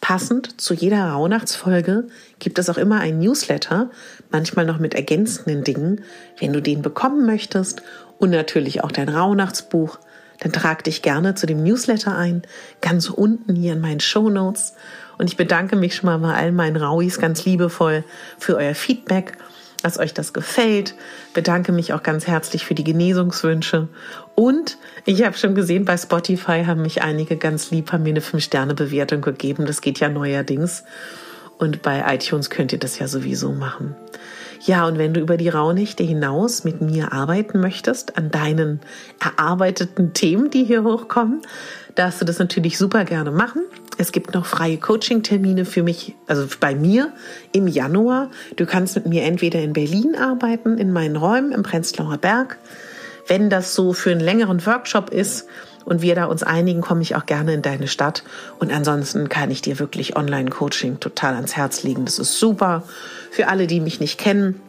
Passend 0.00 0.60
zu 0.60 0.74
jeder 0.74 1.06
Rauhnachtsfolge 1.06 2.08
gibt 2.38 2.58
es 2.58 2.68
auch 2.68 2.76
immer 2.76 3.00
ein 3.00 3.18
Newsletter, 3.18 3.90
manchmal 4.30 4.66
noch 4.66 4.78
mit 4.78 4.94
ergänzenden 4.94 5.64
Dingen. 5.64 6.02
Wenn 6.38 6.52
du 6.52 6.60
den 6.60 6.82
bekommen 6.82 7.24
möchtest 7.24 7.82
und 8.18 8.30
natürlich 8.30 8.84
auch 8.84 8.92
dein 8.92 9.08
Rauhnachtsbuch, 9.08 9.98
dann 10.40 10.52
trag 10.52 10.84
dich 10.84 11.02
gerne 11.02 11.34
zu 11.34 11.46
dem 11.46 11.62
Newsletter 11.62 12.16
ein, 12.16 12.42
ganz 12.80 13.08
unten 13.08 13.54
hier 13.54 13.72
in 13.72 13.80
meinen 13.80 14.00
Show 14.00 14.28
Notes. 14.28 14.74
Und 15.16 15.28
ich 15.28 15.36
bedanke 15.36 15.76
mich 15.76 15.94
schon 15.94 16.10
mal 16.10 16.18
bei 16.18 16.34
all 16.34 16.52
meinen 16.52 16.76
Rauis 16.76 17.18
ganz 17.18 17.44
liebevoll 17.44 18.04
für 18.38 18.56
euer 18.56 18.74
Feedback 18.74 19.38
dass 19.84 19.98
euch 19.98 20.14
das 20.14 20.32
gefällt. 20.32 20.94
Bedanke 21.34 21.70
mich 21.70 21.92
auch 21.92 22.02
ganz 22.02 22.26
herzlich 22.26 22.64
für 22.64 22.74
die 22.74 22.84
Genesungswünsche. 22.84 23.88
Und 24.34 24.78
ich 25.04 25.22
habe 25.24 25.36
schon 25.36 25.54
gesehen, 25.54 25.84
bei 25.84 25.98
Spotify 25.98 26.64
haben 26.64 26.80
mich 26.82 27.02
einige 27.02 27.36
ganz 27.36 27.70
lieb, 27.70 27.92
haben 27.92 28.02
mir 28.02 28.10
eine 28.10 28.20
5-Sterne-Bewertung 28.20 29.20
gegeben. 29.20 29.66
Das 29.66 29.82
geht 29.82 30.00
ja 30.00 30.08
neuerdings. 30.08 30.84
Und 31.58 31.82
bei 31.82 32.02
iTunes 32.14 32.48
könnt 32.48 32.72
ihr 32.72 32.78
das 32.78 32.98
ja 32.98 33.08
sowieso 33.08 33.52
machen. 33.52 33.94
Ja, 34.64 34.86
und 34.86 34.96
wenn 34.96 35.12
du 35.12 35.20
über 35.20 35.36
die 35.36 35.50
Rauhnächte 35.50 36.02
hinaus 36.02 36.64
mit 36.64 36.80
mir 36.80 37.12
arbeiten 37.12 37.60
möchtest, 37.60 38.16
an 38.16 38.30
deinen 38.30 38.80
erarbeiteten 39.20 40.14
Themen, 40.14 40.50
die 40.50 40.64
hier 40.64 40.84
hochkommen, 40.84 41.42
darfst 41.94 42.22
du 42.22 42.24
das 42.24 42.38
natürlich 42.38 42.78
super 42.78 43.04
gerne 43.04 43.30
machen. 43.30 43.64
Es 44.04 44.12
gibt 44.12 44.34
noch 44.34 44.44
freie 44.44 44.76
Coaching-Termine 44.76 45.64
für 45.64 45.82
mich, 45.82 46.14
also 46.26 46.46
bei 46.60 46.74
mir 46.74 47.14
im 47.52 47.66
Januar. 47.66 48.30
Du 48.56 48.66
kannst 48.66 48.96
mit 48.96 49.06
mir 49.06 49.22
entweder 49.22 49.62
in 49.62 49.72
Berlin 49.72 50.14
arbeiten, 50.14 50.76
in 50.76 50.92
meinen 50.92 51.16
Räumen 51.16 51.52
im 51.52 51.62
Prenzlauer 51.62 52.18
Berg. 52.18 52.58
Wenn 53.28 53.48
das 53.48 53.74
so 53.74 53.94
für 53.94 54.10
einen 54.10 54.20
längeren 54.20 54.66
Workshop 54.66 55.08
ist 55.08 55.46
und 55.86 56.02
wir 56.02 56.14
da 56.14 56.26
uns 56.26 56.42
einigen, 56.42 56.82
komme 56.82 57.00
ich 57.00 57.16
auch 57.16 57.24
gerne 57.24 57.54
in 57.54 57.62
deine 57.62 57.88
Stadt. 57.88 58.24
Und 58.58 58.70
ansonsten 58.70 59.30
kann 59.30 59.50
ich 59.50 59.62
dir 59.62 59.78
wirklich 59.78 60.16
Online-Coaching 60.16 61.00
total 61.00 61.34
ans 61.34 61.56
Herz 61.56 61.82
legen. 61.82 62.04
Das 62.04 62.18
ist 62.18 62.38
super 62.38 62.82
für 63.30 63.48
alle, 63.48 63.66
die 63.66 63.80
mich 63.80 64.00
nicht 64.00 64.20
kennen. 64.20 64.60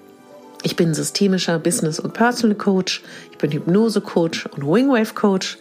Ich 0.63 0.77
bin 0.77 0.93
systemischer 0.93 1.59
Business- 1.59 1.99
und 1.99 2.13
Personal 2.13 2.55
Coach. 2.55 3.03
Ich 3.33 3.37
bin 3.37 3.51
Hypnose-Coach 3.51 4.45
und 4.45 4.65
Wingwave-Coach. 4.65 5.57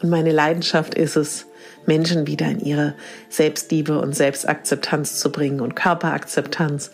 Und 0.00 0.08
meine 0.08 0.32
Leidenschaft 0.32 0.94
ist 0.94 1.16
es, 1.16 1.44
Menschen 1.86 2.26
wieder 2.26 2.46
in 2.46 2.60
ihre 2.60 2.94
Selbstliebe 3.28 4.00
und 4.00 4.14
Selbstakzeptanz 4.14 5.18
zu 5.18 5.32
bringen 5.32 5.60
und 5.60 5.76
Körperakzeptanz 5.76 6.90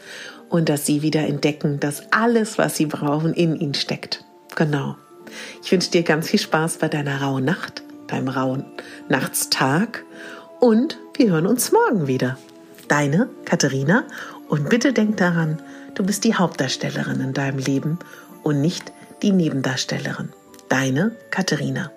und 0.49 0.69
dass 0.69 0.87
sie 0.87 1.03
wieder 1.03 1.27
entdecken, 1.27 1.81
dass 1.81 2.13
alles, 2.13 2.59
was 2.59 2.77
sie 2.77 2.87
brauchen, 2.87 3.35
in 3.35 3.57
ihnen 3.57 3.75
steckt. 3.75 4.25
Genau. 4.55 4.97
Ich 5.63 5.73
wünsche 5.73 5.91
dir 5.91 6.03
ganz 6.03 6.31
viel 6.31 6.41
Spaß 6.41 6.79
bei 6.79 6.89
deiner 6.89 7.21
rauen 7.21 7.45
Nacht, 7.45 7.83
beim 8.07 8.29
rauen 8.29 8.65
Nachtstag 9.09 10.05
und 10.61 10.99
wir 11.17 11.31
hören 11.31 11.47
uns 11.47 11.73
morgen 11.73 12.07
wieder. 12.07 12.39
Deine 12.89 13.29
Katharina 13.45 14.05
und 14.49 14.69
bitte 14.69 14.93
denk 14.93 15.17
daran, 15.17 15.61
du 15.95 16.05
bist 16.05 16.25
die 16.25 16.35
Hauptdarstellerin 16.35 17.21
in 17.21 17.33
deinem 17.33 17.59
Leben 17.59 17.99
und 18.43 18.61
nicht 18.61 18.93
die 19.23 19.33
Nebendarstellerin. 19.33 20.29
Deine 20.69 21.17
Katharina. 21.31 21.91